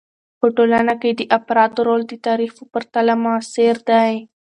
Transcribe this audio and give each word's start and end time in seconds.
په 0.39 0.47
ټولنه 0.55 0.93
کې 1.01 1.09
د 1.19 1.21
افرادو 1.37 1.79
رول 1.87 2.01
د 2.07 2.13
تاریخ 2.27 2.51
په 2.57 2.63
پرتله 2.73 3.13
معاصر 3.23 3.75
دی. 3.89 4.13